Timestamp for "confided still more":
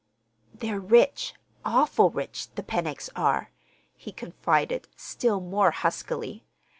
4.11-5.69